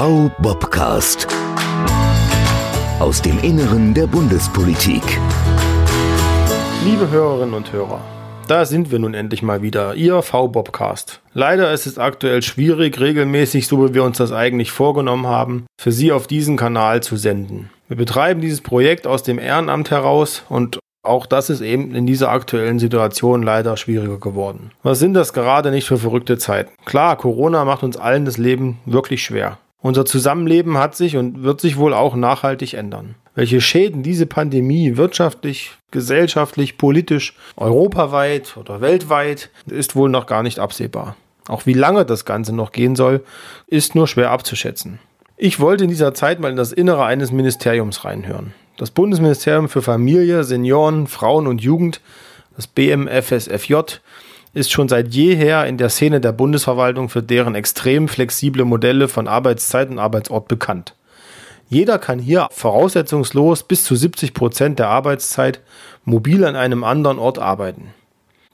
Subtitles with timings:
[0.00, 1.26] V-Bobcast.
[3.00, 5.02] Aus dem Inneren der Bundespolitik.
[6.84, 8.00] Liebe Hörerinnen und Hörer,
[8.46, 11.20] da sind wir nun endlich mal wieder, Ihr V-Bobcast.
[11.34, 15.90] Leider ist es aktuell schwierig, regelmäßig, so wie wir uns das eigentlich vorgenommen haben, für
[15.90, 17.68] Sie auf diesen Kanal zu senden.
[17.88, 22.30] Wir betreiben dieses Projekt aus dem Ehrenamt heraus und auch das ist eben in dieser
[22.30, 24.70] aktuellen Situation leider schwieriger geworden.
[24.84, 26.70] Was sind das gerade nicht für verrückte Zeiten?
[26.84, 29.58] Klar, Corona macht uns allen das Leben wirklich schwer.
[29.80, 33.14] Unser Zusammenleben hat sich und wird sich wohl auch nachhaltig ändern.
[33.34, 40.58] Welche Schäden diese Pandemie wirtschaftlich, gesellschaftlich, politisch, europaweit oder weltweit ist wohl noch gar nicht
[40.58, 41.16] absehbar.
[41.46, 43.24] Auch wie lange das Ganze noch gehen soll,
[43.68, 44.98] ist nur schwer abzuschätzen.
[45.36, 48.54] Ich wollte in dieser Zeit mal in das Innere eines Ministeriums reinhören.
[48.76, 52.00] Das Bundesministerium für Familie, Senioren, Frauen und Jugend,
[52.56, 53.74] das BMFSFJ,
[54.54, 59.28] ist schon seit jeher in der Szene der Bundesverwaltung für deren extrem flexible Modelle von
[59.28, 60.94] Arbeitszeit und Arbeitsort bekannt.
[61.68, 65.60] Jeder kann hier voraussetzungslos bis zu 70 Prozent der Arbeitszeit
[66.04, 67.92] mobil an einem anderen Ort arbeiten.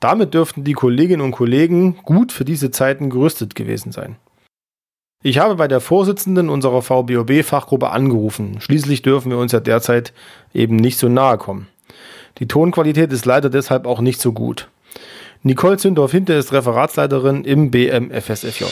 [0.00, 4.16] Damit dürften die Kolleginnen und Kollegen gut für diese Zeiten gerüstet gewesen sein.
[5.22, 8.60] Ich habe bei der Vorsitzenden unserer VBOB-Fachgruppe angerufen.
[8.60, 10.12] Schließlich dürfen wir uns ja derzeit
[10.52, 11.68] eben nicht so nahe kommen.
[12.38, 14.68] Die Tonqualität ist leider deshalb auch nicht so gut.
[15.46, 18.64] Nicole Zündorf-Hinter ist Referatsleiterin im BMFSFJ.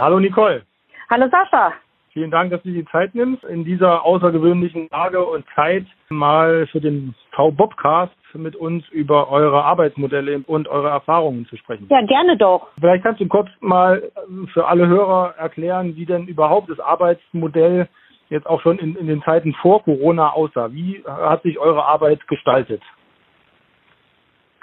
[0.00, 0.62] Hallo Nicole.
[1.08, 1.72] Hallo Sascha.
[2.12, 6.80] Vielen Dank, dass du die Zeit nimmst, in dieser außergewöhnlichen Lage und Zeit mal für
[6.80, 11.86] den V-Bobcast mit uns über eure Arbeitsmodelle und eure Erfahrungen zu sprechen.
[11.88, 12.70] Ja, gerne doch.
[12.80, 14.10] Vielleicht kannst du kurz mal
[14.52, 17.86] für alle Hörer erklären, wie denn überhaupt das Arbeitsmodell
[18.30, 20.72] jetzt auch schon in, in den Zeiten vor Corona aussah.
[20.72, 22.82] Wie hat sich eure Arbeit gestaltet?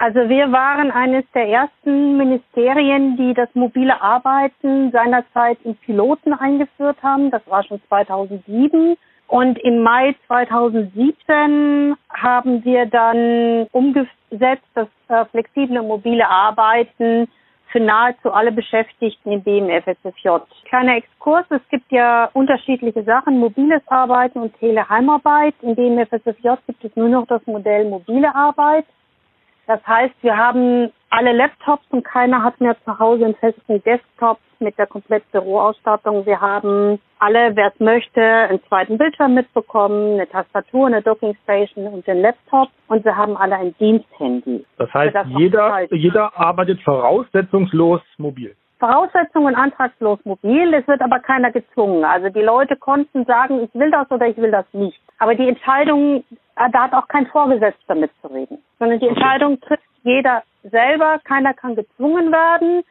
[0.00, 6.96] Also wir waren eines der ersten Ministerien, die das mobile Arbeiten seinerzeit in Piloten eingeführt
[7.02, 7.30] haben.
[7.30, 8.96] Das war schon 2007.
[9.28, 17.28] Und im Mai 2017 haben wir dann umgesetzt das äh, flexible mobile Arbeiten
[17.70, 20.28] für nahezu alle Beschäftigten im BMFSFJ.
[20.64, 25.54] Kleiner Exkurs, es gibt ja unterschiedliche Sachen, mobiles Arbeiten und Teleheimarbeit.
[25.60, 28.86] Im BMFSFJ gibt es nur noch das Modell mobile Arbeit.
[29.70, 34.40] Das heißt, wir haben alle Laptops und keiner hat mehr zu Hause einen festen Desktop
[34.58, 36.26] mit der kompletten Büroausstattung.
[36.26, 42.04] Wir haben alle, wer es möchte, einen zweiten Bildschirm mitbekommen, eine Tastatur, eine Dockingstation und
[42.04, 44.66] den Laptop und wir haben alle ein Diensthandy.
[44.76, 48.56] Das heißt, das jeder, jeder arbeitet voraussetzungslos mobil.
[48.80, 50.74] Voraussetzungen antragslos mobil.
[50.74, 52.04] Es wird aber keiner gezwungen.
[52.04, 55.00] Also die Leute konnten sagen, ich will das oder ich will das nicht.
[55.20, 56.24] Aber die Entscheidung,
[56.56, 61.20] äh, da hat auch kein Vorgesetzter mitzureden, sondern die Entscheidung trifft jeder selber.
[61.24, 62.82] Keiner kann gezwungen werden.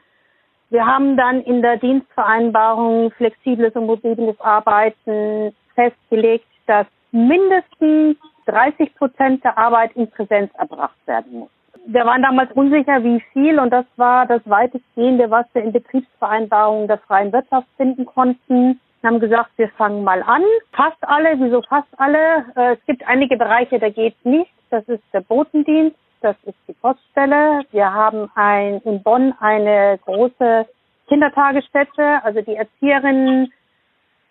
[0.69, 9.43] Wir haben dann in der Dienstvereinbarung flexibles und mobiles Arbeiten festgelegt, dass mindestens 30 Prozent
[9.43, 11.49] der Arbeit in Präsenz erbracht werden muss.
[11.87, 16.87] Wir waren damals unsicher, wie viel, und das war das weitestgehende, was wir in Betriebsvereinbarungen
[16.87, 18.79] der freien Wirtschaft finden konnten.
[19.01, 20.43] Wir haben gesagt, wir fangen mal an.
[20.73, 22.45] Fast alle, wieso fast alle?
[22.55, 24.51] Äh, es gibt einige Bereiche, da geht nicht.
[24.69, 27.61] Das ist der Botendienst, das ist die Poststelle.
[27.71, 30.67] Wir haben ein, in Bonn eine große
[31.07, 32.23] Kindertagesstätte.
[32.23, 33.51] Also die Erzieherinnen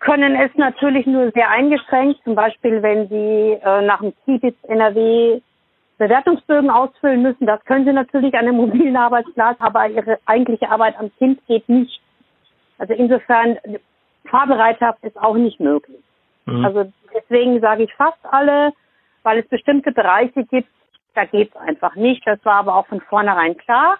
[0.00, 5.40] können es natürlich nur sehr eingeschränkt, zum Beispiel wenn sie äh, nach dem Kibitz NRW
[5.98, 7.46] Bewertungsbögen ausfüllen müssen.
[7.46, 11.68] Das können sie natürlich an einem mobilen Arbeitsplatz, aber ihre eigentliche Arbeit am Kind geht
[11.68, 12.00] nicht.
[12.78, 13.58] Also insofern,
[14.28, 16.00] Fahrbereitschaft ist auch nicht möglich.
[16.46, 16.64] Mhm.
[16.64, 18.72] Also deswegen sage ich fast alle,
[19.22, 20.68] weil es bestimmte Bereiche gibt,
[21.14, 22.26] da geht es einfach nicht.
[22.26, 23.98] Das war aber auch von vornherein klar.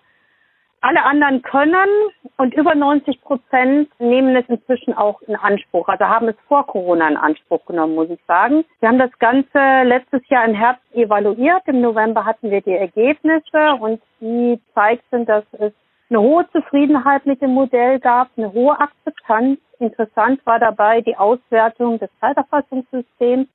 [0.81, 1.89] Alle anderen können
[2.37, 5.89] und über 90 Prozent nehmen es inzwischen auch in Anspruch.
[5.89, 8.65] Also haben es vor Corona in Anspruch genommen, muss ich sagen.
[8.79, 11.63] Wir haben das Ganze letztes Jahr im Herbst evaluiert.
[11.67, 15.73] Im November hatten wir die Ergebnisse und die zeigten, dass es
[16.11, 19.59] eine hohe Zufriedenheit mit dem Modell gab, eine hohe Akzeptanz.
[19.79, 23.47] Interessant war dabei die Auswertung des Zeiterfassungssystems,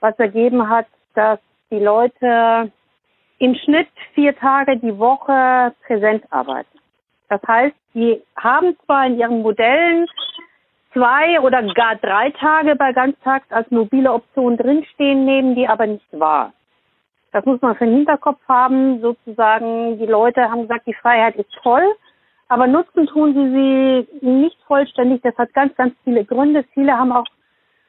[0.00, 1.38] was ergeben hat, dass
[1.70, 2.70] die Leute
[3.38, 6.78] im Schnitt vier Tage die Woche präsent arbeiten.
[7.28, 10.06] Das heißt, die haben zwar in ihren Modellen
[10.92, 16.06] zwei oder gar drei Tage bei Ganztags als mobile Option drinstehen, nehmen die aber nicht
[16.12, 16.52] wahr.
[17.36, 19.98] Das muss man für den Hinterkopf haben, sozusagen.
[19.98, 21.84] Die Leute haben gesagt, die Freiheit ist toll,
[22.48, 25.20] aber nutzen tun sie sie nicht vollständig.
[25.20, 26.64] Das hat ganz, ganz viele Gründe.
[26.72, 27.26] Viele haben auch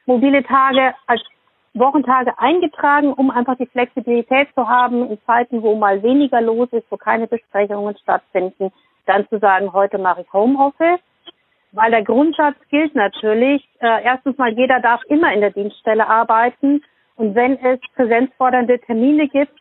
[0.04, 1.22] mobile Tage als
[1.72, 6.84] Wochentage eingetragen, um einfach die Flexibilität zu haben, in Zeiten, wo mal weniger los ist,
[6.90, 8.70] wo keine Besprechungen stattfinden,
[9.06, 11.00] dann zu sagen, heute mache ich Homeoffice.
[11.72, 16.82] Weil der Grundsatz gilt natürlich, äh, erstens mal, jeder darf immer in der Dienststelle arbeiten.
[17.18, 19.60] Und wenn es präsenzfordernde Termine gibt,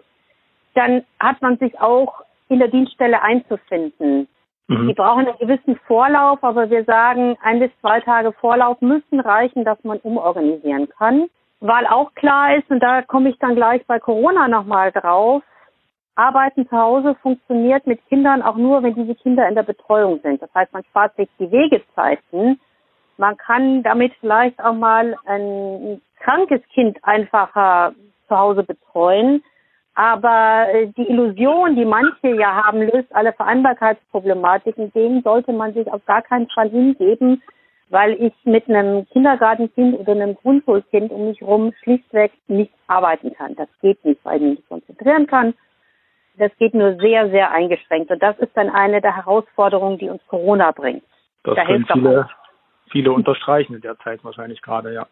[0.76, 4.28] dann hat man sich auch in der Dienststelle einzufinden.
[4.68, 4.88] Mhm.
[4.88, 9.66] Die brauchen einen gewissen Vorlauf, aber wir sagen, ein bis zwei Tage Vorlauf müssen reichen,
[9.66, 11.30] dass man umorganisieren kann.
[11.60, 15.42] Weil auch klar ist, und da komme ich dann gleich bei Corona nochmal drauf,
[16.16, 20.42] Arbeiten zu Hause funktioniert mit Kindern auch nur, wenn diese Kinder in der Betreuung sind.
[20.42, 22.60] Das heißt, man spart sich die Wegezeiten.
[23.18, 27.94] Man kann damit vielleicht auch mal ein krankes Kind einfacher
[28.28, 29.44] zu Hause betreuen.
[29.96, 35.92] Aber äh, die Illusion, die manche ja haben, löst alle Vereinbarkeitsproblematiken, dem sollte man sich
[35.92, 37.42] auf gar keinen Fall hingeben,
[37.90, 43.56] weil ich mit einem Kindergartenkind oder einem Grundschulkind um mich herum schlichtweg nicht arbeiten kann.
[43.56, 45.56] Das geht nicht, weil ich mich nicht konzentrieren kann.
[46.38, 48.12] Das geht nur sehr, sehr eingeschränkt.
[48.12, 51.04] Und das ist dann eine der Herausforderungen, die uns Corona bringt.
[51.44, 52.30] Das da können viele,
[52.92, 55.08] viele unterstreichen in der Zeit wahrscheinlich gerade, ja.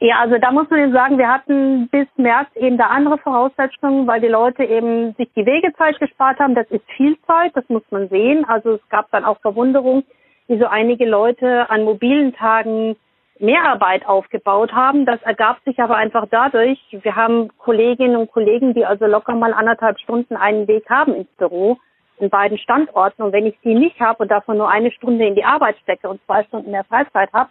[0.00, 4.20] Ja, also da muss man sagen, wir hatten bis März eben da andere Voraussetzungen, weil
[4.20, 6.54] die Leute eben sich die Wegezeit gespart haben.
[6.54, 8.44] Das ist viel Zeit, das muss man sehen.
[8.44, 10.04] Also es gab dann auch Verwunderung,
[10.46, 12.94] wie so einige Leute an mobilen Tagen
[13.40, 15.04] Mehrarbeit aufgebaut haben.
[15.04, 19.52] Das ergab sich aber einfach dadurch, wir haben Kolleginnen und Kollegen, die also locker mal
[19.52, 21.78] anderthalb Stunden einen Weg haben ins Büro
[22.20, 23.22] in beiden Standorten.
[23.22, 26.08] Und wenn ich die nicht habe und davon nur eine Stunde in die Arbeit stecke
[26.08, 27.50] und zwei Stunden mehr Freizeit habe,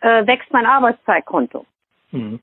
[0.00, 1.64] äh, wächst mein Arbeitszeitkonto.
[2.10, 2.40] Mhm.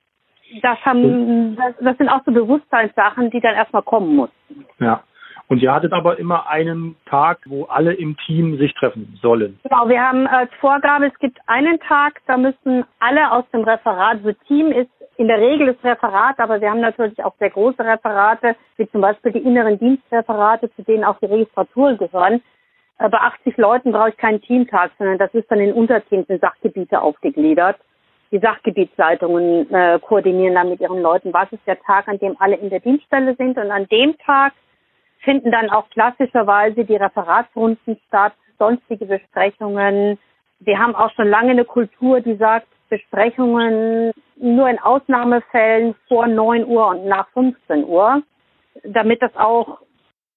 [0.61, 4.65] Das haben, das, das sind auch so Bewusstseinssachen, die dann erstmal kommen mussten.
[4.79, 5.03] Ja.
[5.51, 9.59] Und ihr hattet aber immer einen Tag, wo alle im Team sich treffen sollen.
[9.63, 14.19] Genau, wir haben als Vorgabe, es gibt einen Tag, da müssen alle aus dem Referat,
[14.23, 17.83] so Team ist in der Regel das Referat, aber wir haben natürlich auch sehr große
[17.83, 22.41] Referate, wie zum Beispiel die inneren Dienstreferate, zu denen auch die Registraturen gehören.
[22.97, 27.01] Bei 80 Leuten brauche ich keinen Teamtag, sondern das ist dann in Unterteams in Sachgebiete
[27.01, 27.75] aufgegliedert.
[28.31, 32.55] Die Sachgebietsleitungen äh, koordinieren dann mit ihren Leuten, was ist der Tag, an dem alle
[32.55, 33.57] in der Dienststelle sind.
[33.57, 34.53] Und an dem Tag
[35.21, 40.17] finden dann auch klassischerweise die Referatsrunden statt, sonstige Besprechungen.
[40.59, 46.65] Wir haben auch schon lange eine Kultur, die sagt, Besprechungen nur in Ausnahmefällen vor 9
[46.65, 48.21] Uhr und nach 15 Uhr,
[48.83, 49.79] damit das auch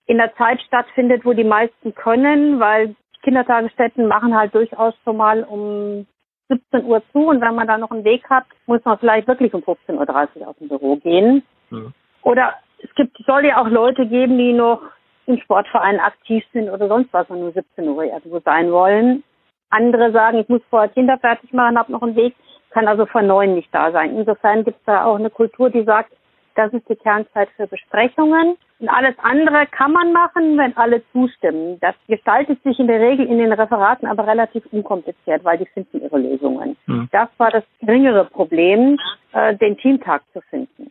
[0.07, 5.43] in der Zeit stattfindet, wo die meisten können, weil Kindertagesstätten machen halt durchaus schon mal
[5.43, 6.07] um
[6.49, 9.53] 17 Uhr zu und wenn man da noch einen Weg hat, muss man vielleicht wirklich
[9.55, 11.43] um 15.30 Uhr aus dem Büro gehen.
[11.71, 11.93] Mhm.
[12.23, 12.55] Oder
[12.85, 14.81] es gibt, soll ja auch Leute geben, die noch
[15.27, 19.25] im Sportverein aktiv sind oder sonst was und nur 17 Uhr irgendwo sein wollen.
[19.71, 22.35] Andere sagen, ich muss vorher Kinder fertig machen, habe noch einen Weg,
[22.71, 24.17] kann also vor neun nicht da sein.
[24.17, 26.13] Insofern gibt es da auch eine Kultur, die sagt,
[26.55, 28.57] das ist die Kernzeit für Besprechungen.
[28.81, 31.79] Und alles andere kann man machen, wenn alle zustimmen.
[31.81, 36.03] Das gestaltet sich in der Regel in den Referaten aber relativ unkompliziert, weil die finden
[36.03, 36.77] ihre Lösungen.
[36.87, 37.09] Mhm.
[37.11, 38.99] Das war das geringere Problem,
[39.33, 40.91] äh, den Teamtag zu finden.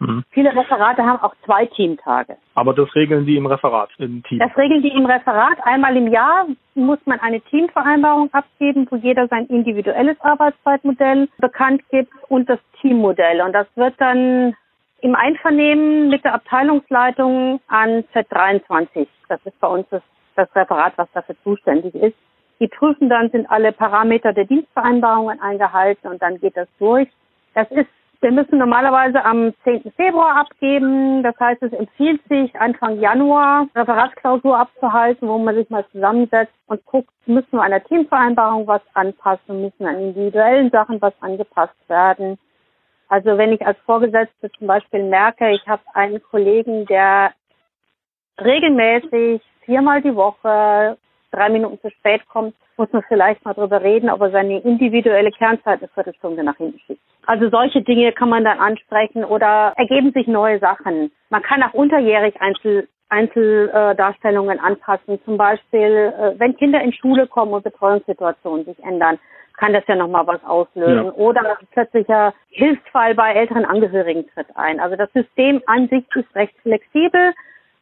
[0.00, 0.24] Mhm.
[0.30, 2.36] Viele Referate haben auch zwei Teamtage.
[2.54, 4.38] Aber das regeln die im Referat, im Team?
[4.38, 5.58] Das regeln die im Referat.
[5.62, 12.12] Einmal im Jahr muss man eine Teamvereinbarung abgeben, wo jeder sein individuelles Arbeitszeitmodell bekannt gibt
[12.28, 13.40] und das Teammodell.
[13.40, 14.54] Und das wird dann
[15.00, 19.06] im Einvernehmen mit der Abteilungsleitung an Z23.
[19.28, 20.02] Das ist bei uns das,
[20.34, 22.16] das Referat, was dafür zuständig ist.
[22.60, 27.08] Die prüfen dann, sind alle Parameter der Dienstvereinbarungen eingehalten und dann geht das durch.
[27.52, 27.88] Das ist,
[28.24, 29.92] wir müssen normalerweise am 10.
[29.96, 31.22] Februar abgeben.
[31.22, 36.82] Das heißt, es empfiehlt sich, Anfang Januar Referatsklausur abzuhalten, wo man sich mal zusammensetzt und
[36.86, 42.38] guckt, müssen wir an der Teamvereinbarung was anpassen, müssen an individuellen Sachen was angepasst werden.
[43.08, 47.32] Also wenn ich als Vorgesetzte zum Beispiel merke, ich habe einen Kollegen, der
[48.40, 50.96] regelmäßig viermal die Woche
[51.30, 55.30] drei Minuten zu spät kommt, muss man vielleicht mal drüber reden, ob er seine individuelle
[55.30, 57.00] Kernzeit eine Viertelstunde nach hinten schiebt.
[57.26, 61.10] Also solche Dinge kann man dann ansprechen oder ergeben sich neue Sachen.
[61.30, 65.20] Man kann auch unterjährig Einzel Einzeldarstellungen anpassen.
[65.24, 69.18] Zum Beispiel, äh, wenn Kinder in Schule kommen und Betreuungssituationen sich ändern,
[69.56, 71.06] kann das ja nochmal was auslösen.
[71.06, 71.12] Ja.
[71.12, 74.80] Oder plötzlicher Hilfsfall bei älteren Angehörigen tritt ein.
[74.80, 77.34] Also das System an sich ist recht flexibel,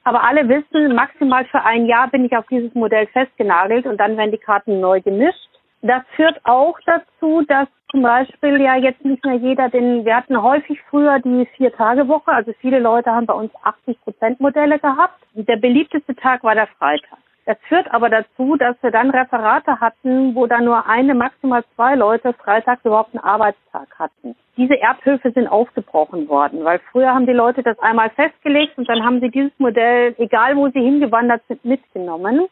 [0.04, 4.16] aber alle wissen, maximal für ein Jahr bin ich auf dieses Modell festgenagelt und dann
[4.16, 5.48] werden die Karten neu gemischt.
[5.82, 10.40] Das führt auch dazu, dass zum Beispiel ja jetzt nicht mehr jeder den, wir hatten
[10.40, 15.20] häufig früher die Vier-Tage-Woche, also viele Leute haben bei uns 80 Prozent Modelle gehabt.
[15.34, 17.18] Der beliebteste Tag war der Freitag.
[17.44, 21.96] Das führt aber dazu, dass wir dann Referate hatten, wo dann nur eine, maximal zwei
[21.96, 24.36] Leute freitags überhaupt einen Arbeitstag hatten.
[24.56, 29.04] Diese Erbhöfe sind aufgebrochen worden, weil früher haben die Leute das einmal festgelegt und dann
[29.04, 32.46] haben sie dieses Modell, egal wo sie hingewandert sind, mitgenommen.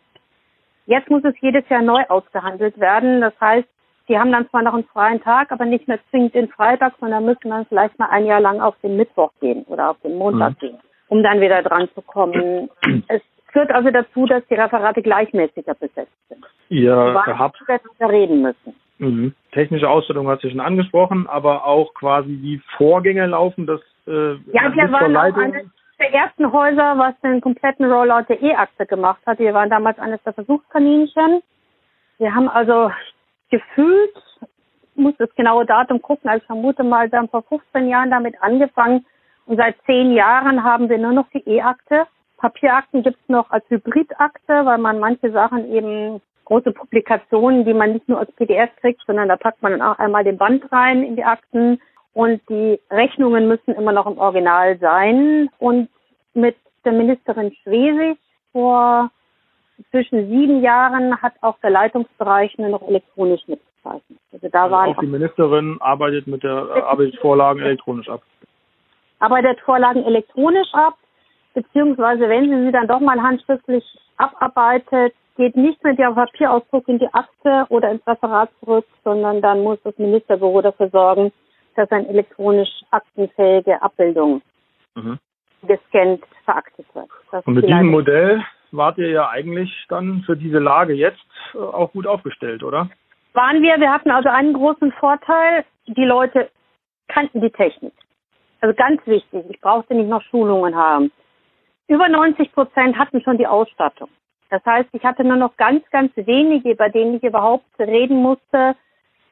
[0.87, 3.21] Jetzt muss es jedes Jahr neu ausgehandelt werden.
[3.21, 3.69] Das heißt,
[4.09, 7.25] die haben dann zwar noch einen freien Tag, aber nicht mehr zwingend den Freitag, sondern
[7.25, 10.55] müssen dann vielleicht mal ein Jahr lang auf den Mittwoch gehen oder auf den Montag
[10.55, 10.59] mhm.
[10.59, 12.71] gehen, um dann wieder dran zu kommen.
[13.07, 16.45] es führt also dazu, dass die Referate gleichmäßiger besetzt sind.
[16.69, 17.59] Ihr habt
[18.01, 18.75] reden müssen.
[18.99, 19.35] Mhm.
[19.53, 24.75] Technische Ausstattung hast du schon angesprochen, aber auch quasi die Vorgänge laufen, das äh, Ja,
[24.75, 25.67] wir waren auch eines
[25.99, 29.39] der ersten Häuser, was den kompletten Rollout der E-Akte gemacht hat.
[29.39, 31.43] Wir waren damals eines der Versuchskaninchen.
[32.19, 32.91] Wir haben also
[33.51, 34.15] gefühlt,
[34.95, 38.11] ich muss das genaue Datum gucken, also ich vermute mal, wir haben vor 15 Jahren
[38.11, 39.07] damit angefangen
[39.47, 42.07] und seit zehn Jahren haben wir nur noch die E-Akte.
[42.41, 47.93] Papierakten gibt es noch als Hybridakte, weil man manche Sachen eben große Publikationen, die man
[47.93, 51.03] nicht nur als PDF kriegt, sondern da packt man dann auch einmal den Band rein
[51.05, 51.81] in die Akten
[52.13, 55.49] und die Rechnungen müssen immer noch im Original sein.
[55.59, 55.89] Und
[56.35, 58.19] mit der Ministerin Schwesig
[58.53, 59.11] vor
[59.91, 64.19] zwischen sieben Jahren hat auch der Leitungsbereich nur noch elektronisch mitgezeichnet.
[64.33, 68.23] Also da also waren auch die Ministerin arbeitet mit der arbeitet Vorlagen elektronisch ab.
[69.21, 70.95] Arbeitet Vorlagen elektronisch ab,
[71.55, 73.85] beziehungsweise wenn sie sie dann doch mal handschriftlich
[74.17, 79.63] abarbeitet, geht nicht mit dem Papierausdruck in die Akte oder ins Referat zurück, sondern dann
[79.63, 81.33] muss das Ministerbüro dafür sorgen,
[81.77, 84.43] dass eine elektronisch aktenfähige Abbildung
[84.95, 85.19] mhm.
[85.63, 87.09] gescannt veraktet wird.
[87.31, 91.19] Das Und mit diesem Modell wart ihr ja eigentlich dann für diese Lage jetzt
[91.55, 92.91] äh, auch gut aufgestellt, oder?
[93.33, 93.79] Waren wir.
[93.79, 95.65] Wir hatten also einen großen Vorteil.
[95.87, 96.51] Die Leute
[97.09, 97.93] kannten die Technik.
[98.61, 99.45] Also ganz wichtig.
[99.49, 101.11] Ich brauchte nicht noch Schulungen haben.
[101.91, 104.11] Über 90 Prozent hatten schon die Ausstattung.
[104.49, 108.77] Das heißt, ich hatte nur noch ganz, ganz wenige, bei denen ich überhaupt reden musste,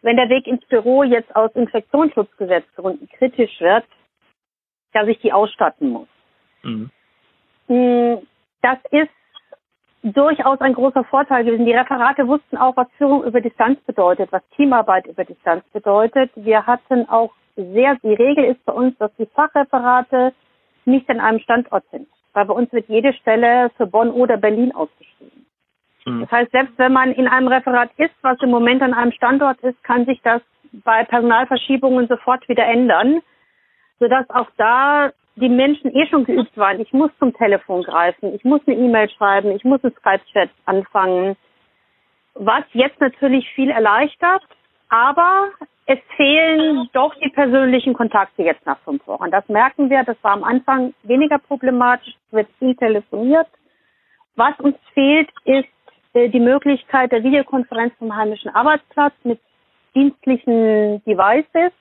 [0.03, 3.85] wenn der Weg ins Büro jetzt aus Infektionsschutzgesetzgründen kritisch wird,
[4.93, 6.09] dass ich die ausstatten muss.
[6.65, 6.91] Mhm.
[7.69, 8.27] Mm,
[8.63, 9.13] das ist
[10.03, 11.65] durchaus ein großer Vorteil gewesen.
[11.65, 16.33] Die Referate wussten auch, was Führung über Distanz bedeutet, was Teamarbeit über Distanz bedeutet.
[16.35, 20.33] Wir hatten auch sehr, die Regel ist bei uns, dass die Fachreferate
[20.87, 22.09] nicht an einem Standort sind.
[22.33, 25.47] Weil bei uns wird jede Stelle für Bonn oder Berlin ausgeschrieben.
[26.05, 26.21] Mhm.
[26.21, 29.61] Das heißt, selbst wenn man in einem Referat ist, was im Moment an einem Standort
[29.61, 30.43] ist, kann sich das
[30.73, 33.21] bei Personalverschiebungen sofort wieder ändern,
[33.99, 36.81] sodass auch da die Menschen eh schon geübt waren.
[36.81, 41.37] Ich muss zum Telefon greifen, ich muss eine E-Mail schreiben, ich muss einen Skype-Chat anfangen,
[42.35, 44.43] was jetzt natürlich viel erleichtert,
[44.89, 45.51] aber
[45.87, 49.31] es fehlen doch die persönlichen Kontakte jetzt nach fünf Wochen.
[49.31, 53.47] Das merken wir, das war am Anfang weniger problematisch, es wird viel telefoniert.
[54.37, 55.69] Was uns fehlt, ist
[56.13, 59.41] äh, die Möglichkeit der Videokonferenz vom heimischen Arbeitsplatz mit
[59.95, 61.73] dienstlichen Devices,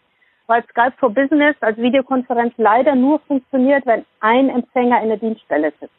[0.47, 5.73] weil Skype for Business als Videokonferenz leider nur funktioniert, wenn ein Empfänger in der Dienststelle
[5.79, 5.93] sitzt.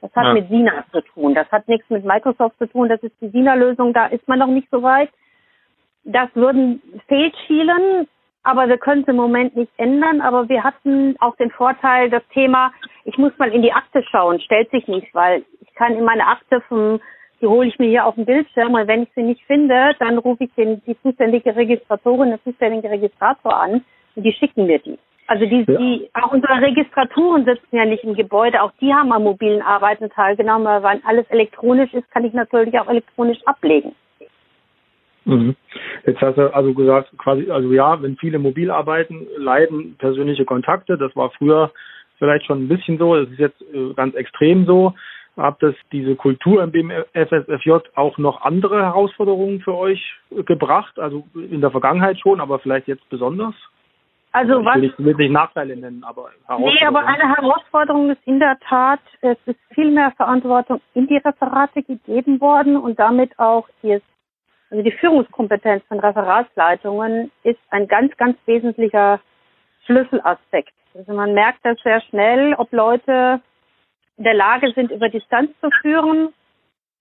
[0.00, 0.34] Das hat ja.
[0.34, 1.34] mit Sina zu tun.
[1.34, 2.88] Das hat nichts mit Microsoft zu tun.
[2.88, 3.92] Das ist die Sina-Lösung.
[3.92, 5.10] Da ist man noch nicht so weit.
[6.04, 8.08] Das würden fehlschielen,
[8.42, 10.20] aber wir können es im Moment nicht ändern.
[10.20, 12.72] Aber wir hatten auch den Vorteil, das Thema,
[13.04, 16.26] ich muss mal in die Akte schauen, stellt sich nicht, weil ich kann in meine
[16.26, 17.00] Akte vom
[17.40, 20.18] die hole ich mir hier auf dem Bildschirm und wenn ich sie nicht finde, dann
[20.18, 23.84] rufe ich den, die zuständige Registratorin, den zuständigen Registrator an
[24.16, 24.98] und die schicken mir die.
[25.28, 25.78] Also die, ja.
[25.78, 30.08] die, auch unsere Registraturen sitzen ja nicht im Gebäude, auch die haben am mobilen Arbeiten
[30.10, 33.94] teilgenommen, weil wenn alles elektronisch ist, kann ich natürlich auch elektronisch ablegen.
[35.28, 35.56] Mhm.
[36.06, 40.96] Jetzt hast du also gesagt, quasi, also ja, wenn viele mobil arbeiten, leiden persönliche Kontakte.
[40.96, 41.70] Das war früher
[42.18, 44.94] vielleicht schon ein bisschen so, das ist jetzt äh, ganz extrem so.
[45.36, 50.02] Hat das diese Kultur im BMFSFJ auch noch andere Herausforderungen für euch
[50.46, 50.98] gebracht?
[50.98, 53.54] Also in der Vergangenheit schon, aber vielleicht jetzt besonders?
[54.32, 54.76] Also ich was?
[54.76, 59.00] Will ich will nicht Nachteile nennen, aber Nee, aber eine Herausforderung ist in der Tat,
[59.20, 64.00] es ist viel mehr Verantwortung in die Referate gegeben worden und damit auch die,
[64.70, 69.20] also die Führungskompetenz von Referatsleitungen ist ein ganz, ganz wesentlicher
[69.86, 70.72] Schlüsselaspekt.
[70.94, 73.40] Also man merkt das sehr schnell, ob Leute
[74.16, 76.34] in der Lage sind, über Distanz zu führen.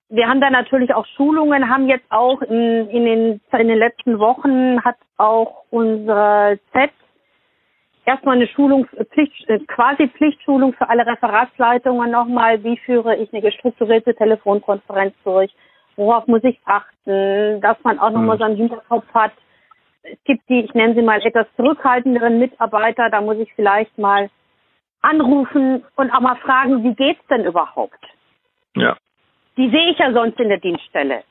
[0.09, 4.19] Wir haben da natürlich auch Schulungen, haben jetzt auch in, in, den, in den letzten
[4.19, 6.91] Wochen hat auch unsere Z
[8.05, 12.63] erstmal eine Schulung, Pflicht, äh, quasi Pflichtschulung für alle Referatsleitungen nochmal.
[12.63, 15.53] Wie führe ich eine gestrukturierte Telefonkonferenz durch?
[15.97, 17.59] Worauf muss ich achten?
[17.61, 18.39] Dass man auch nochmal mhm.
[18.39, 19.33] so einen Hinterkopf hat.
[20.03, 23.09] Es gibt die, ich nenne sie mal etwas zurückhaltenderen Mitarbeiter.
[23.09, 24.29] Da muss ich vielleicht mal
[25.01, 27.99] anrufen und auch mal fragen, wie geht's denn überhaupt?
[28.75, 28.95] Ja.
[29.57, 31.23] Die sehe ich ja sonst in der Dienststelle.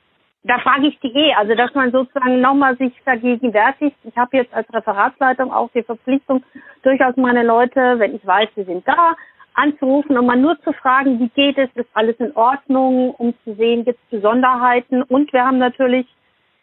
[0.42, 3.96] Da frage ich die eh, also dass man sozusagen nochmal sich vergegenwärtigt.
[4.04, 6.44] Ich habe jetzt als Referatsleitung auch die Verpflichtung,
[6.82, 9.16] durchaus meine Leute, wenn ich weiß, sie sind da,
[9.56, 13.54] anzurufen und mal nur zu fragen, wie geht es, ist alles in Ordnung, um zu
[13.54, 15.02] sehen, gibt es Besonderheiten.
[15.02, 16.06] Und wir haben natürlich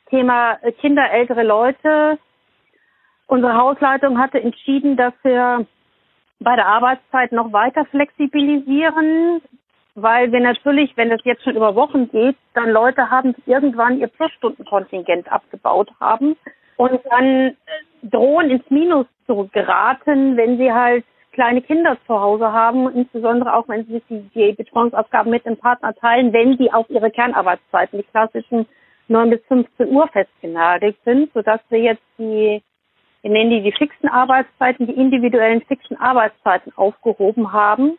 [0.10, 2.20] Thema äh, Kinder, ältere Leute.
[3.28, 5.66] Unsere Hausleitung hatte entschieden, dass wir
[6.40, 9.42] bei der Arbeitszeit noch weiter flexibilisieren,
[9.96, 14.08] weil wir natürlich, wenn das jetzt schon über Wochen geht, dann Leute haben, irgendwann ihr
[14.08, 16.36] Plusstundenkontingent abgebaut haben
[16.78, 17.56] und dann
[18.04, 23.68] drohen ins Minus zu geraten, wenn sie halt kleine Kinder zu Hause haben, insbesondere auch
[23.68, 28.00] wenn sie sich die, die Betreuungsaufgaben mit dem Partner teilen, wenn sie auf ihre Kernarbeitszeiten,
[28.00, 28.68] die klassischen
[29.08, 32.62] 9 bis 15 Uhr festgenagelt sind, sodass wir jetzt die,
[33.22, 37.98] wir nennen die die fixen Arbeitszeiten, die individuellen fixen Arbeitszeiten aufgehoben haben.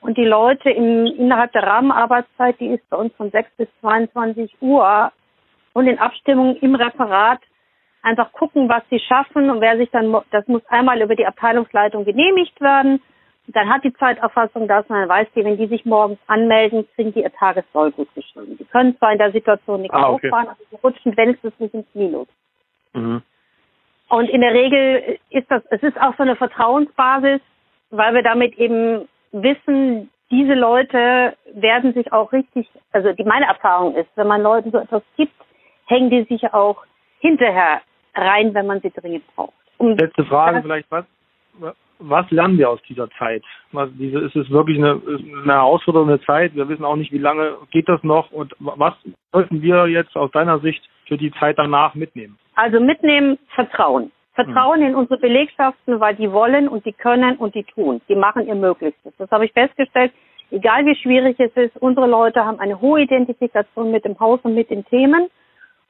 [0.00, 4.56] Und die Leute im, innerhalb der Rahmenarbeitszeit, die ist bei uns von 6 bis 22
[4.60, 5.10] Uhr
[5.72, 7.40] und in Abstimmung im Referat
[8.02, 12.04] einfach gucken, was sie schaffen und wer sich dann, das muss einmal über die Abteilungsleitung
[12.04, 13.02] genehmigt werden.
[13.48, 17.22] dann hat die Zeiterfassung das, man weiß, die, wenn die sich morgens anmelden, kriegen die
[17.22, 18.56] ihr Tagessoll gut geschrieben.
[18.58, 20.28] Die können zwar in der Situation nichts ah, okay.
[20.28, 22.28] auffahren, aber sie rutschen wenigstens nicht ins Minus.
[22.92, 23.22] Mhm.
[24.08, 27.40] Und in der Regel ist das, es ist auch so eine Vertrauensbasis,
[27.90, 33.94] weil wir damit eben wissen, diese Leute werden sich auch richtig, also die meine Erfahrung
[33.94, 35.34] ist, wenn man Leuten so etwas gibt,
[35.86, 36.84] hängen die sich auch
[37.20, 37.80] hinterher
[38.14, 39.54] rein, wenn man sie dringend braucht.
[39.78, 41.04] Um Letzte Frage vielleicht, was,
[41.98, 43.42] was lernen wir aus dieser Zeit?
[43.72, 45.00] Was, diese, ist es wirklich eine,
[45.42, 46.54] eine herausfordernde Zeit?
[46.54, 48.94] Wir wissen auch nicht, wie lange geht das noch und was
[49.32, 52.38] sollten wir jetzt aus deiner Sicht für die Zeit danach mitnehmen?
[52.54, 54.10] Also mitnehmen Vertrauen.
[54.34, 54.88] Vertrauen hm.
[54.88, 58.00] in unsere Belegschaften, weil die wollen und die können und die tun.
[58.08, 59.12] Die machen ihr Möglichstes.
[59.18, 60.12] Das habe ich festgestellt.
[60.50, 64.54] Egal wie schwierig es ist, unsere Leute haben eine hohe Identifikation mit dem Haus und
[64.54, 65.28] mit den Themen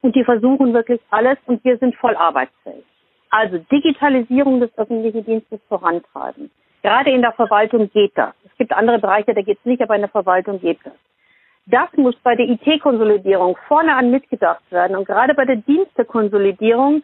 [0.03, 2.85] und die versuchen wirklich alles und wir sind voll arbeitsfähig.
[3.31, 6.51] Also Digitalisierung des öffentlichen Dienstes vorantreiben.
[6.83, 8.33] Gerade in der Verwaltung geht das.
[8.45, 10.93] Es gibt andere Bereiche, da geht es nicht, aber in der Verwaltung geht das.
[11.67, 14.97] Das muss bei der IT-Konsolidierung vorne an mitgedacht werden.
[14.97, 17.03] Und gerade bei der Dienstekonsolidierung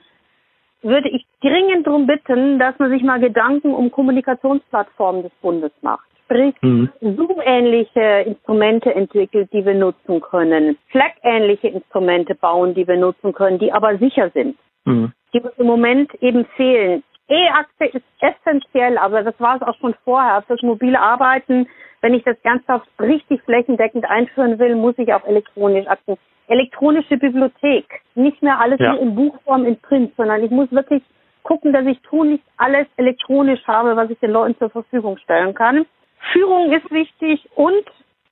[0.83, 6.12] würde ich dringend darum bitten, dass man sich mal Gedanken um Kommunikationsplattformen des Bundes macht
[6.33, 6.89] sprich mhm.
[7.01, 13.73] Zoom-ähnliche Instrumente entwickelt, die wir nutzen können, Slack-ähnliche Instrumente bauen, die wir nutzen können, die
[13.73, 15.13] aber sicher sind, mhm.
[15.33, 17.03] die uns im Moment eben fehlen.
[17.29, 20.43] E-Akte ist essentiell, aber das war es auch schon vorher.
[20.43, 21.67] Fürs mobile Arbeiten,
[22.01, 26.17] wenn ich das ernsthaft richtig flächendeckend einführen will, muss ich auch elektronisch Akten.
[26.49, 27.87] Elektronische Bibliothek.
[28.15, 28.93] Nicht mehr alles ja.
[28.93, 31.03] nur in Buchform, in Print, sondern ich muss wirklich
[31.43, 35.87] gucken, dass ich tunlichst alles elektronisch habe, was ich den Leuten zur Verfügung stellen kann.
[36.33, 37.85] Führung ist wichtig und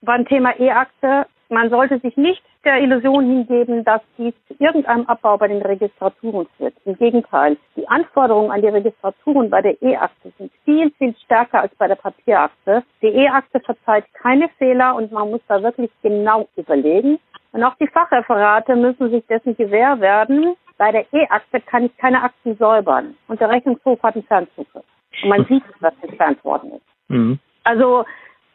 [0.02, 5.36] beim Thema E-Akte, man sollte sich nicht der Illusion hingeben, dass dies zu irgendeinem Abbau
[5.38, 6.74] bei den Registraturen führt.
[6.84, 11.74] Im Gegenteil, die Anforderungen an die Registraturen bei der E-Akte sind viel, viel stärker als
[11.76, 12.82] bei der Papierakte.
[13.02, 17.18] Die E-Akte verzeiht keine Fehler und man muss da wirklich genau überlegen.
[17.52, 20.54] Und auch die Fachreferate müssen sich dessen gewähr werden.
[20.76, 24.84] Bei der E-Akte kann ich keine Akten säubern und der Rechnungshof hat einen Fernzugriff.
[25.22, 27.10] Und man sieht, was entfernt worden ist.
[27.10, 27.38] Mhm.
[27.64, 28.04] Also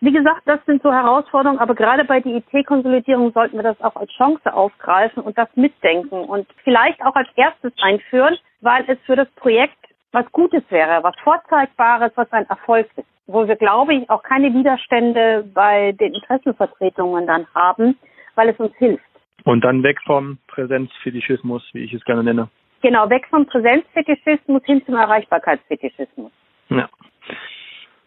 [0.02, 3.96] wie gesagt, das sind so Herausforderungen, aber gerade bei der IT-Konsolidierung sollten wir das auch
[3.96, 9.16] als Chance aufgreifen und das mitdenken und vielleicht auch als erstes einführen, weil es für
[9.16, 9.78] das Projekt
[10.12, 14.54] was Gutes wäre, was Vorzeigbares, was ein Erfolg ist, wo wir, glaube ich, auch keine
[14.54, 17.98] Widerstände bei den Interessenvertretungen dann haben,
[18.36, 19.04] weil es uns hilft.
[19.44, 22.50] Und dann weg vom Präsenzfetischismus, wie ich es gerne nenne.
[22.82, 26.32] Genau, weg vom Präsenzfetischismus hin zum Erreichbarkeitsfetischismus.
[26.70, 26.90] Ja.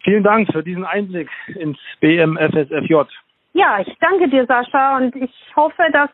[0.08, 2.94] Vielen Dank für diesen Einblick ins BMFSFJ.
[3.52, 6.08] Ja, ich danke dir, Sascha, und ich hoffe, dass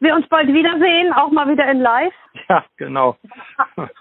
[0.00, 2.12] wir uns bald wiedersehen, auch mal wieder in Live.
[2.48, 3.16] Ja, genau.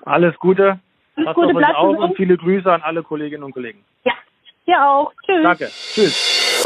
[0.05, 0.79] Alles Gute.
[1.15, 3.85] Alles Passt Gute, bleibt auf und viele Grüße an alle Kolleginnen und Kollegen.
[4.05, 4.13] Ja,
[4.65, 5.13] dir auch.
[5.23, 5.43] Tschüss.
[5.43, 5.65] Danke.
[5.65, 6.65] Tschüss.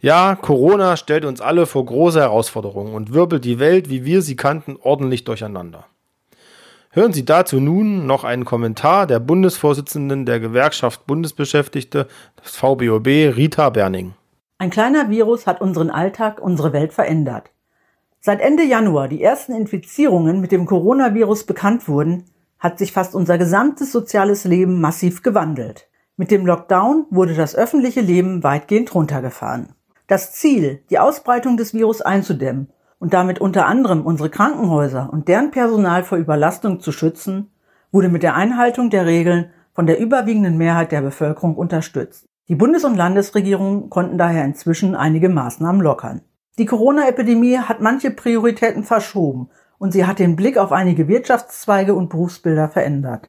[0.00, 4.36] Ja, Corona stellt uns alle vor große Herausforderungen und wirbelt die Welt, wie wir sie
[4.36, 5.86] kannten, ordentlich durcheinander.
[6.96, 12.06] Hören Sie dazu nun noch einen Kommentar der Bundesvorsitzenden der Gewerkschaft Bundesbeschäftigte,
[12.40, 14.14] des VBOB, Rita Berning.
[14.58, 17.50] Ein kleiner Virus hat unseren Alltag, unsere Welt verändert.
[18.20, 22.26] Seit Ende Januar die ersten Infizierungen mit dem Coronavirus bekannt wurden,
[22.60, 25.88] hat sich fast unser gesamtes soziales Leben massiv gewandelt.
[26.16, 29.70] Mit dem Lockdown wurde das öffentliche Leben weitgehend runtergefahren.
[30.06, 32.68] Das Ziel, die Ausbreitung des Virus einzudämmen
[33.04, 37.50] und damit unter anderem unsere Krankenhäuser und deren Personal vor Überlastung zu schützen,
[37.92, 42.24] wurde mit der Einhaltung der Regeln von der überwiegenden Mehrheit der Bevölkerung unterstützt.
[42.48, 46.22] Die Bundes- und Landesregierungen konnten daher inzwischen einige Maßnahmen lockern.
[46.56, 52.08] Die Corona-Epidemie hat manche Prioritäten verschoben und sie hat den Blick auf einige Wirtschaftszweige und
[52.08, 53.26] Berufsbilder verändert.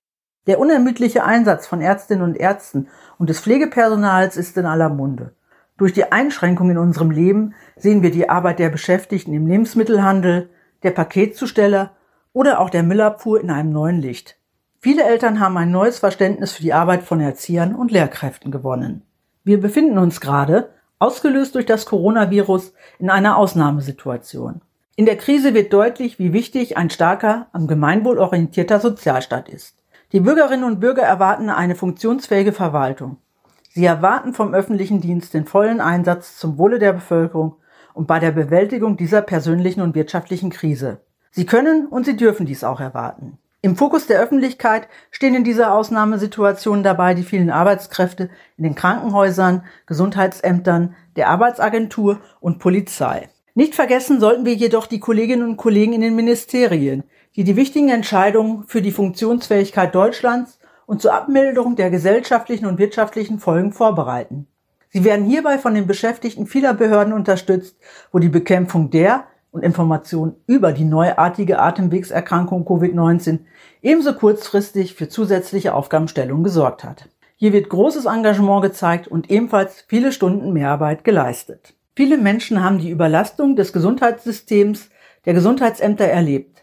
[0.48, 5.36] Der unermüdliche Einsatz von Ärztinnen und Ärzten und des Pflegepersonals ist in aller Munde.
[5.78, 10.50] Durch die Einschränkung in unserem Leben sehen wir die Arbeit der Beschäftigten im Lebensmittelhandel,
[10.84, 11.92] der Paketzusteller
[12.32, 14.38] oder auch der Müllabfuhr in einem neuen Licht.
[14.80, 19.02] Viele Eltern haben ein neues Verständnis für die Arbeit von Erziehern und Lehrkräften gewonnen.
[19.44, 24.62] Wir befinden uns gerade, ausgelöst durch das Coronavirus, in einer Ausnahmesituation.
[24.96, 29.76] In der Krise wird deutlich, wie wichtig ein starker, am Gemeinwohl orientierter Sozialstaat ist.
[30.14, 33.18] Die Bürgerinnen und Bürger erwarten eine funktionsfähige Verwaltung.
[33.78, 37.58] Sie erwarten vom öffentlichen Dienst den vollen Einsatz zum Wohle der Bevölkerung
[37.94, 41.02] und bei der Bewältigung dieser persönlichen und wirtschaftlichen Krise.
[41.32, 43.38] Sie können und sie dürfen dies auch erwarten.
[43.62, 49.66] Im Fokus der Öffentlichkeit stehen in dieser Ausnahmesituation dabei die vielen Arbeitskräfte in den Krankenhäusern,
[49.88, 53.28] Gesundheitsämtern, der Arbeitsagentur und Polizei.
[53.56, 57.04] Nicht vergessen sollten wir jedoch die Kolleginnen und Kollegen in den Ministerien,
[57.36, 63.40] die die wichtigen Entscheidungen für die Funktionsfähigkeit Deutschlands und zur Abmilderung der gesellschaftlichen und wirtschaftlichen
[63.40, 64.48] Folgen vorbereiten.
[64.90, 67.78] Sie werden hierbei von den Beschäftigten vieler Behörden unterstützt,
[68.12, 73.40] wo die Bekämpfung der und Informationen über die neuartige Atemwegserkrankung Covid-19
[73.82, 77.10] ebenso kurzfristig für zusätzliche Aufgabenstellungen gesorgt hat.
[77.38, 81.74] Hier wird großes Engagement gezeigt und ebenfalls viele Stunden Mehrarbeit geleistet.
[81.96, 84.90] Viele Menschen haben die Überlastung des Gesundheitssystems
[85.26, 86.55] der Gesundheitsämter erlebt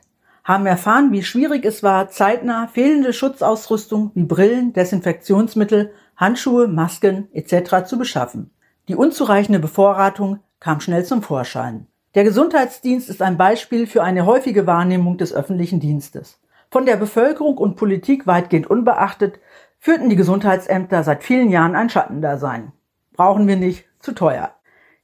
[0.44, 7.84] haben erfahren, wie schwierig es war, zeitnah fehlende Schutzausrüstung wie Brillen, Desinfektionsmittel, Handschuhe, Masken etc.
[7.84, 8.50] zu beschaffen.
[8.88, 11.86] Die unzureichende Bevorratung kam schnell zum Vorschein.
[12.14, 16.40] Der Gesundheitsdienst ist ein Beispiel für eine häufige Wahrnehmung des öffentlichen Dienstes.
[16.70, 19.38] Von der Bevölkerung und Politik weitgehend unbeachtet,
[19.78, 22.72] führten die Gesundheitsämter seit vielen Jahren ein Schattendasein.
[23.14, 24.54] Brauchen wir nicht, zu teuer.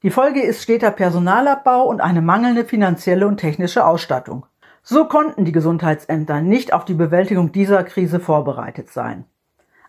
[0.02, 4.46] Die Folge ist steter Personalabbau und eine mangelnde finanzielle und technische Ausstattung.
[4.90, 9.26] So konnten die Gesundheitsämter nicht auf die Bewältigung dieser Krise vorbereitet sein.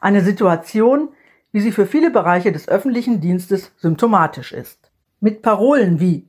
[0.01, 1.07] Eine Situation,
[1.53, 4.91] wie sie für viele Bereiche des öffentlichen Dienstes symptomatisch ist.
[5.21, 6.27] Mit Parolen wie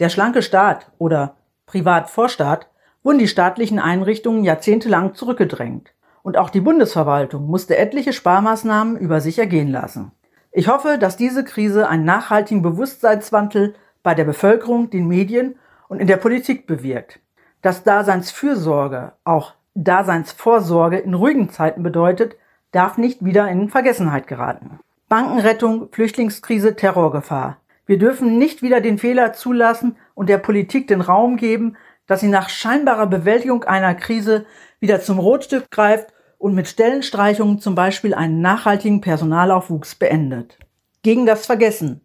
[0.00, 2.68] der schlanke Staat oder Privat vor Staat
[3.02, 5.94] wurden die staatlichen Einrichtungen jahrzehntelang zurückgedrängt.
[6.22, 10.12] Und auch die Bundesverwaltung musste etliche Sparmaßnahmen über sich ergehen lassen.
[10.52, 15.54] Ich hoffe, dass diese Krise einen nachhaltigen Bewusstseinswandel bei der Bevölkerung, den Medien
[15.88, 17.19] und in der Politik bewirkt
[17.62, 22.36] dass Daseinsfürsorge auch Daseinsvorsorge in ruhigen Zeiten bedeutet,
[22.72, 24.80] darf nicht wieder in Vergessenheit geraten.
[25.08, 27.58] Bankenrettung, Flüchtlingskrise, Terrorgefahr.
[27.86, 32.28] Wir dürfen nicht wieder den Fehler zulassen und der Politik den Raum geben, dass sie
[32.28, 34.46] nach scheinbarer Bewältigung einer Krise
[34.78, 40.58] wieder zum Rotstift greift und mit Stellenstreichungen zum Beispiel einen nachhaltigen Personalaufwuchs beendet.
[41.02, 42.00] Gegen das Vergessen.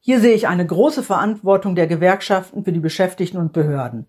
[0.00, 4.06] Hier sehe ich eine große Verantwortung der Gewerkschaften für die Beschäftigten und Behörden.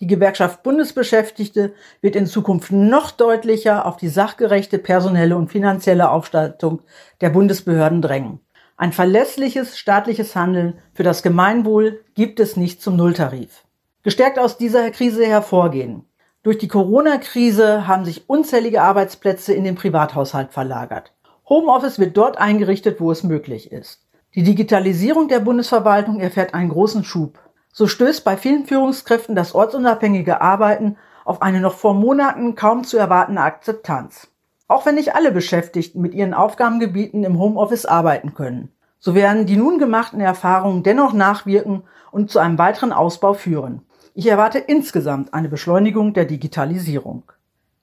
[0.00, 6.80] Die Gewerkschaft Bundesbeschäftigte wird in Zukunft noch deutlicher auf die sachgerechte personelle und finanzielle Aufstattung
[7.20, 8.40] der Bundesbehörden drängen.
[8.78, 13.64] Ein verlässliches staatliches Handeln für das Gemeinwohl gibt es nicht zum Nulltarif.
[14.02, 16.06] Gestärkt aus dieser Krise hervorgehen.
[16.42, 21.12] Durch die Corona-Krise haben sich unzählige Arbeitsplätze in den Privathaushalt verlagert.
[21.46, 24.06] Homeoffice wird dort eingerichtet, wo es möglich ist.
[24.34, 27.38] Die Digitalisierung der Bundesverwaltung erfährt einen großen Schub.
[27.72, 32.96] So stößt bei vielen Führungskräften das ortsunabhängige Arbeiten auf eine noch vor Monaten kaum zu
[32.98, 34.28] erwartende Akzeptanz.
[34.66, 39.56] Auch wenn nicht alle Beschäftigten mit ihren Aufgabengebieten im Homeoffice arbeiten können, so werden die
[39.56, 43.82] nun gemachten Erfahrungen dennoch nachwirken und zu einem weiteren Ausbau führen.
[44.14, 47.22] Ich erwarte insgesamt eine Beschleunigung der Digitalisierung.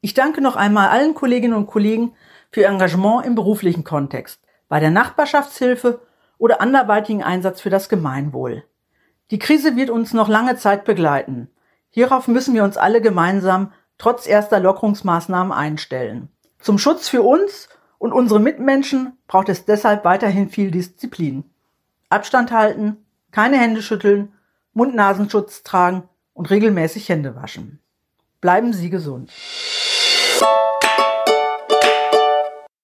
[0.01, 2.13] Ich danke noch einmal allen Kolleginnen und Kollegen
[2.51, 6.01] für ihr Engagement im beruflichen Kontext, bei der Nachbarschaftshilfe
[6.37, 8.63] oder anderweitigen Einsatz für das Gemeinwohl.
[9.29, 11.49] Die Krise wird uns noch lange Zeit begleiten.
[11.89, 16.29] Hierauf müssen wir uns alle gemeinsam trotz erster Lockerungsmaßnahmen einstellen.
[16.59, 21.43] Zum Schutz für uns und unsere Mitmenschen braucht es deshalb weiterhin viel Disziplin.
[22.09, 22.97] Abstand halten,
[23.31, 24.31] keine Hände schütteln,
[24.73, 27.79] Mund-Nasenschutz tragen und regelmäßig Hände waschen.
[28.39, 29.31] Bleiben Sie gesund.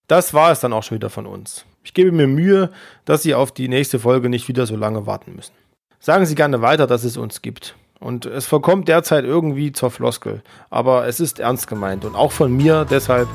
[0.07, 1.65] Das war es dann auch schon wieder von uns.
[1.83, 2.71] Ich gebe mir Mühe,
[3.05, 5.53] dass Sie auf die nächste Folge nicht wieder so lange warten müssen.
[6.05, 7.77] Sagen Sie gerne weiter, dass es uns gibt.
[8.01, 10.43] Und es verkommt derzeit irgendwie zur Floskel.
[10.69, 12.03] Aber es ist ernst gemeint.
[12.03, 13.29] Und auch von mir deshalb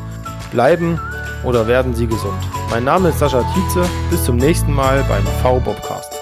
[0.50, 1.00] bleiben
[1.44, 2.36] oder werden Sie gesund.
[2.68, 3.88] Mein Name ist Sascha Tietze.
[4.10, 6.12] Bis zum nächsten Mal beim V-Bobcast.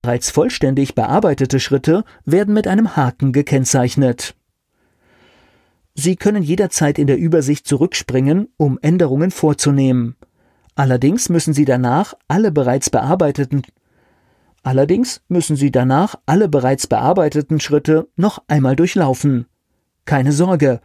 [0.00, 4.34] Bereits vollständig bearbeitete Schritte werden mit einem Haken gekennzeichnet.
[5.94, 10.16] Sie können jederzeit in der Übersicht zurückspringen, um Änderungen vorzunehmen.
[10.74, 13.62] Allerdings müssen Sie danach alle bereits bearbeiteten
[14.62, 19.46] Allerdings müssen Sie danach alle bereits bearbeiteten Schritte noch einmal durchlaufen.
[20.04, 20.80] Keine Sorge,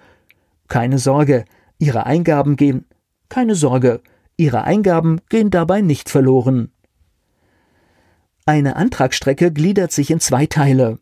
[0.68, 1.46] keine Sorge,
[1.78, 2.86] Ihre Eingaben gehen,
[3.30, 4.02] keine Sorge,
[4.36, 6.72] Ihre Eingaben gehen dabei nicht verloren.
[8.46, 10.98] Eine Antragsstrecke gliedert sich in zwei Teile.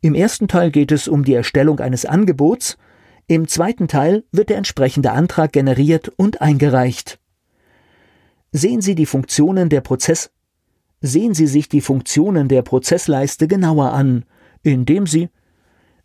[0.00, 2.76] Im ersten Teil geht es um die Erstellung eines Angebots,
[3.34, 7.20] im zweiten Teil wird der entsprechende Antrag generiert und eingereicht.
[8.50, 10.32] Sehen Sie die Funktionen der Prozess
[11.00, 14.24] Sehen Sie sich die Funktionen der Prozessleiste genauer an,
[14.64, 15.28] indem Sie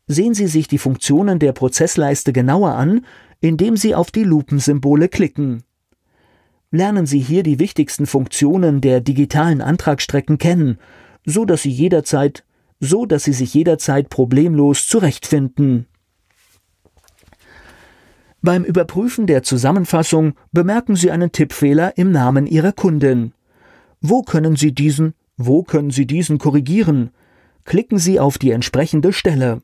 [0.06, 3.04] Sehen Sie sich die Funktionen der Prozessleiste genauer an,
[3.42, 5.64] indem Sie auf die Lupensymbole klicken.
[6.70, 10.78] Lernen Sie hier die wichtigsten Funktionen der digitalen Antragsstrecken kennen,
[11.26, 12.44] so dass Sie jederzeit,
[12.80, 15.88] so dass Sie sich jederzeit problemlos zurechtfinden.
[18.46, 23.34] Beim Überprüfen der Zusammenfassung bemerken Sie einen Tippfehler im Namen Ihrer Kundin.
[24.02, 27.10] Wo können Sie diesen, wo können Sie diesen korrigieren?
[27.64, 29.64] Klicken Sie auf die entsprechende Stelle.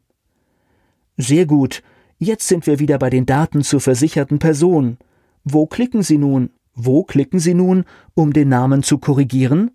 [1.16, 1.84] Sehr gut.
[2.18, 4.98] Jetzt sind wir wieder bei den Daten zur versicherten Person.
[5.44, 6.50] Wo klicken Sie nun?
[6.74, 9.70] Wo klicken Sie nun, um den Namen zu korrigieren?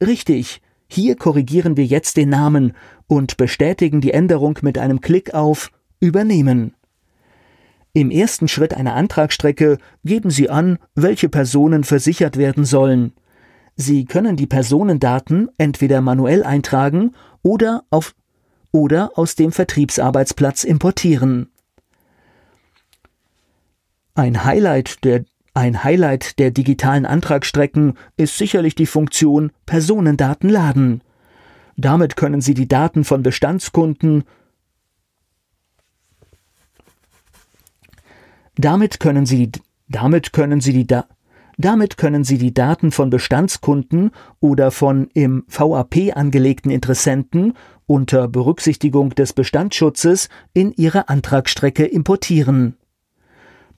[0.00, 0.62] Richtig.
[0.86, 2.74] Hier korrigieren wir jetzt den Namen
[3.08, 6.74] und bestätigen die Änderung mit einem Klick auf Übernehmen.
[7.94, 13.12] Im ersten Schritt einer Antragsstrecke geben Sie an, welche Personen versichert werden sollen.
[13.76, 18.16] Sie können die Personendaten entweder manuell eintragen oder, auf,
[18.72, 21.52] oder aus dem Vertriebsarbeitsplatz importieren.
[24.16, 25.24] Ein Highlight der
[25.56, 31.00] ein Highlight der digitalen Antragsstrecken ist sicherlich die Funktion Personendaten laden.
[31.76, 34.24] Damit können Sie die Daten von Bestandskunden
[38.56, 39.50] Damit können Sie
[39.88, 41.06] damit können Sie die da
[41.56, 47.54] damit können Sie die Daten von Bestandskunden oder von im VAP angelegten Interessenten
[47.86, 52.76] unter Berücksichtigung des Bestandsschutzes in Ihre Antragsstrecke importieren.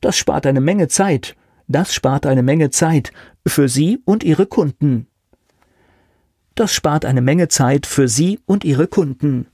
[0.01, 1.37] Das spart eine Menge Zeit.
[1.69, 3.13] Das spart eine Menge Zeit
[3.47, 5.09] für Sie und Ihre Kunden.
[6.55, 9.49] Das spart eine Menge Zeit für Sie und Ihre Kunden.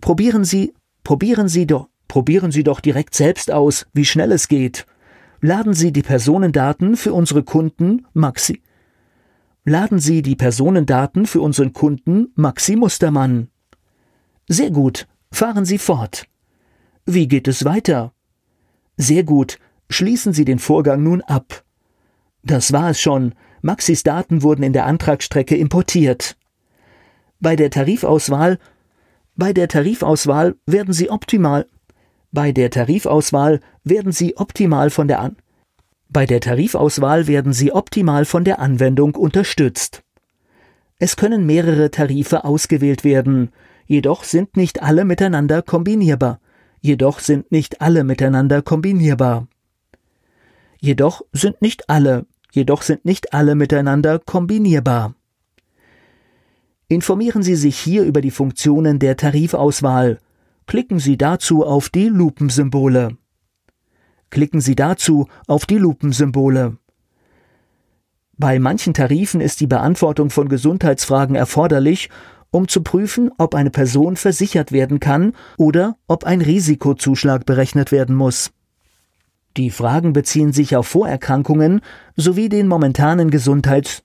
[0.00, 4.86] Probieren Sie, probieren Sie doch, probieren Sie doch direkt selbst aus, wie schnell es geht
[5.40, 8.62] laden Sie die Personendaten für unsere Kunden Maxi.
[9.64, 13.48] Laden Sie die Personendaten für unseren Kunden Maxi Mustermann.
[14.48, 16.26] Sehr gut, fahren Sie fort.
[17.04, 18.12] Wie geht es weiter?
[18.96, 19.58] Sehr gut,
[19.90, 21.64] schließen Sie den Vorgang nun ab.
[22.42, 23.34] Das war es schon.
[23.60, 26.36] Maxis Daten wurden in der Antragsstrecke importiert.
[27.40, 28.58] Bei der Tarifauswahl
[29.36, 31.68] bei der Tarifauswahl werden Sie optimal
[32.38, 35.34] bei der Tarifauswahl werden Sie optimal von der An
[36.08, 40.04] Bei der Tarifauswahl werden Sie optimal von der Anwendung unterstützt.
[41.00, 43.50] Es können mehrere Tarife ausgewählt werden,
[43.86, 46.38] jedoch sind nicht alle miteinander kombinierbar.
[46.80, 49.48] Jedoch sind nicht alle miteinander kombinierbar.
[50.78, 55.12] Jedoch sind nicht alle, jedoch sind nicht alle miteinander kombinierbar.
[56.86, 60.20] Informieren Sie sich hier über die Funktionen der Tarifauswahl
[60.68, 63.16] Klicken Sie dazu auf die Lupensymbole.
[64.28, 66.76] Klicken Sie dazu auf die Lupensymbole.
[68.36, 72.10] Bei manchen Tarifen ist die Beantwortung von Gesundheitsfragen erforderlich,
[72.50, 78.14] um zu prüfen, ob eine Person versichert werden kann oder ob ein Risikozuschlag berechnet werden
[78.14, 78.50] muss.
[79.56, 81.80] Die Fragen beziehen sich auf Vorerkrankungen
[82.14, 84.02] sowie den momentanen Gesundheits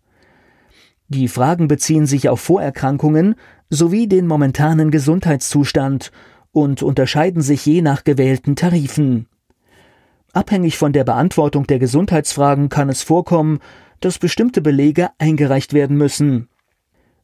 [1.09, 3.35] Die Fragen beziehen sich auf Vorerkrankungen
[3.69, 6.11] sowie den momentanen Gesundheitszustand
[6.53, 9.27] und unterscheiden sich je nach gewählten Tarifen.
[10.31, 13.59] Abhängig von der Beantwortung der Gesundheitsfragen kann es vorkommen,
[13.99, 16.47] dass bestimmte Belege eingereicht werden müssen,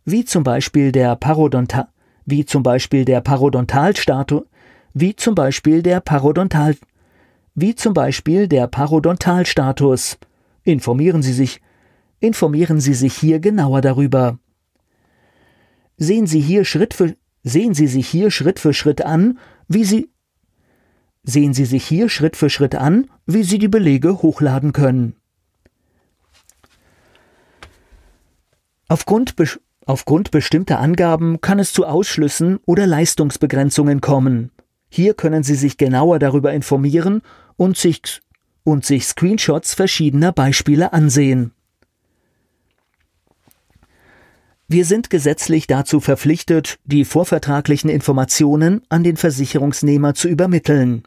[0.04, 1.88] wie zum Beispiel der Parodontal,
[2.26, 4.44] wie zum Beispiel der Parodontalstatus,
[4.94, 6.76] wie zum Beispiel der Parodontal,
[7.56, 10.18] wie zum Beispiel der Parodontalstatus.
[10.64, 11.62] Informieren Sie sich,
[12.20, 14.40] informieren Sie sich hier genauer darüber.
[15.98, 20.10] Sehen Sie hier Schritt für Sehen Sie sich hier Schritt für Schritt an, wie Sie
[21.24, 25.16] Sehen Sie sich hier Schritt für Schritt an, wie Sie die Belege hochladen können.
[28.88, 29.46] Aufgrund, be
[29.86, 34.52] aufgrund bestimmter Angaben kann es zu Ausschlüssen oder Leistungsbegrenzungen kommen.
[34.90, 37.22] Hier können Sie sich genauer darüber informieren
[37.58, 38.22] und sich,
[38.64, 41.52] und sich Screenshots verschiedener Beispiele ansehen.
[44.72, 51.02] Wir sind gesetzlich dazu verpflichtet, die vorvertraglichen Informationen an den Versicherungsnehmer zu übermitteln.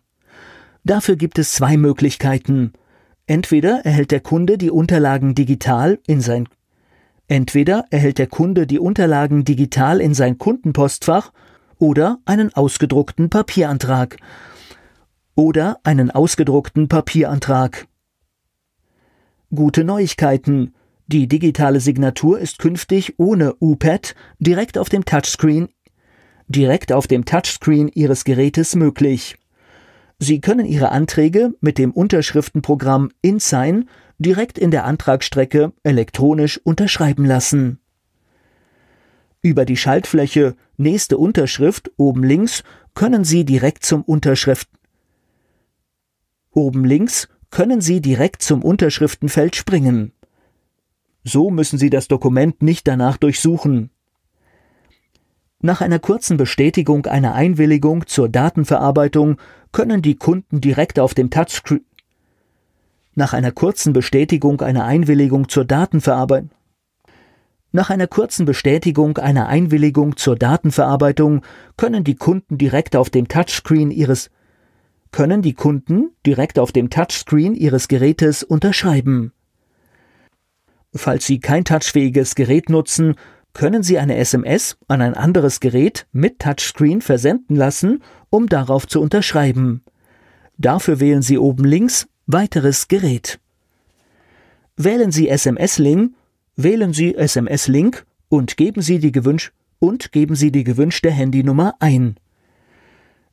[0.83, 2.72] Dafür gibt es zwei Möglichkeiten.
[3.27, 6.48] Entweder erhält der Kunde die Unterlagen digital in sein
[7.29, 11.33] Entweder erhält der Kunde die Unterlagen digital in sein Kundenpostfach
[11.79, 14.16] oder einen ausgedruckten Papierantrag.
[15.37, 17.87] Oder einen ausgedruckten Papierantrag.
[19.55, 20.75] Gute Neuigkeiten.
[21.07, 25.69] Die digitale Signatur ist künftig ohne UPAD direkt auf dem Touchscreen
[26.49, 29.37] direkt auf dem Touchscreen Ihres Gerätes möglich.
[30.19, 33.88] Sie können Ihre Anträge mit dem Unterschriftenprogramm InSign
[34.19, 37.81] direkt in der Antragsstrecke elektronisch unterschreiben lassen.
[39.41, 42.62] Über die Schaltfläche Nächste Unterschrift oben links
[42.95, 44.69] können Sie direkt zum Unterschrift
[46.51, 50.12] Oben links können Sie direkt zum Unterschriftenfeld springen.
[51.25, 53.91] So müssen Sie das Dokument nicht danach durchsuchen.
[55.61, 59.37] Nach einer kurzen Bestätigung einer Einwilligung zur Datenverarbeitung
[59.71, 61.85] können die Kunden direkt auf dem Touchscreen
[63.15, 66.51] nach einer kurzen Bestätigung einer Einwilligung zur Datenverarbeitung
[67.75, 71.43] nach einer kurzen Bestätigung einer Einwilligung zur Datenverarbeitung
[71.77, 74.31] können die Kunden direkt auf dem Touchscreen ihres
[75.11, 79.33] können die Kunden direkt auf dem Touchscreen ihres Gerätes unterschreiben.
[80.94, 83.14] Falls Sie kein touchfähiges Gerät nutzen,
[83.55, 89.00] können Sie eine SMS an ein anderes Gerät mit Touchscreen versenden lassen, um darauf zu
[89.00, 89.83] unterschreiben.
[90.59, 93.40] Dafür wählen Sie oben links Weiteres Gerät.
[94.76, 96.14] Wählen Sie SMS-Link,
[96.57, 102.16] wählen Sie SMS-Link und geben Sie die gewünscht und geben Sie die gewünschte Handynummer ein.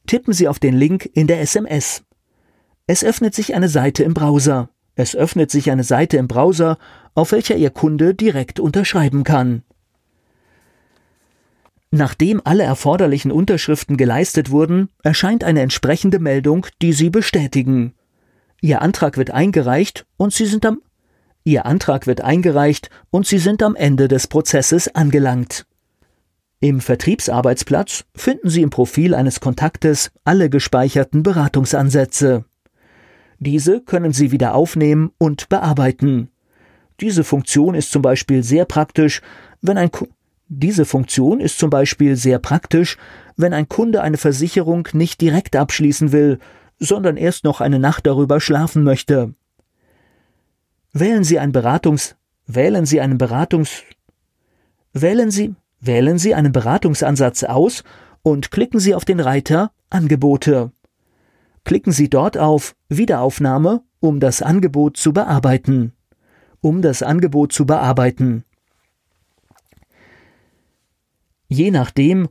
[0.08, 2.04] Tippen Sie auf den Link in der SMS.
[2.88, 4.70] Es öffnet sich eine Seite im Browser.
[4.96, 6.78] Es öffnet sich eine Seite im Browser,
[7.16, 9.64] auf welcher Ihr Kunde direkt unterschreiben kann.
[11.92, 17.94] Nachdem alle erforderlichen Unterschriften geleistet wurden, erscheint eine entsprechende Meldung, die Sie bestätigen.
[18.62, 20.82] Ihr Antrag wird eingereicht und Sie sind am
[21.46, 25.66] Ihr Antrag wird eingereicht und Sie sind am Ende des Prozesses angelangt.
[26.60, 32.44] Im Vertriebsarbeitsplatz finden Sie im Profil eines Kontaktes alle gespeicherten Beratungsansätze.
[33.40, 36.30] Diese können Sie wieder aufnehmen und bearbeiten.
[37.02, 39.22] Diese Funktion ist zum Beispiel sehr praktisch,
[39.62, 39.90] wenn ein
[40.52, 42.98] diese Funktion ist zum Beispiel sehr praktisch,
[43.38, 46.40] wenn ein Kunde eine Versicherung nicht direkt abschließen will,
[46.80, 49.36] sondern erst noch eine Nacht darüber schlafen möchte.
[50.92, 52.16] Wählen Sie ein Beratungs
[52.48, 53.84] wählen Sie einen Beratungs
[54.92, 57.84] wählen Sie wählen Sie einen Beratungsansatz aus
[58.24, 60.72] und klicken Sie auf den Reiter Angebote.
[61.64, 65.94] Klicken Sie dort auf Wiederaufnahme, um das Angebot zu bearbeiten.
[66.62, 68.44] Um das Angebot zu bearbeiten.
[71.48, 72.30] Je nachdem,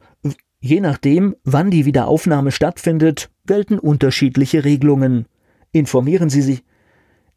[0.61, 5.27] je nachdem, wann die Wiederaufnahme stattfindet, gelten unterschiedliche Regelungen.
[5.73, 6.63] Informieren Sie sich,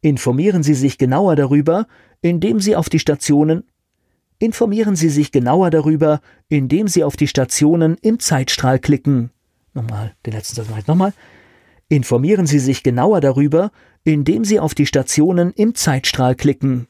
[0.02, 1.88] informieren Sie sich genauer darüber,
[2.22, 3.64] indem Sie auf die Stationen
[4.42, 9.30] Informieren Sie sich genauer darüber, indem Sie auf die Stationen im Zeitstrahl klicken.
[9.76, 11.41] Nochmal, den letzten Satz mache ich.
[11.92, 13.70] Informieren Sie sich genauer darüber,
[14.06, 16.88] indem Sie auf die Stationen im Zeitstrahl klicken.